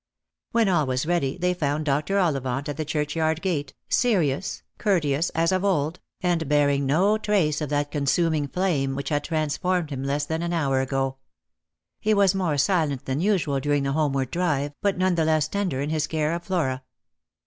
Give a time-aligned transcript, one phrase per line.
[0.51, 2.17] When all was ready, they found Dr.
[2.17, 7.61] Ollivant at the church yard gate, serious, courteous as of old, and bearing no trace
[7.61, 11.17] of that consuming flame which had transformed him less than an hour ago.
[11.99, 15.81] He was more silent than usual during the homeward drive, but none the less tender
[15.81, 16.81] in his care of Flora.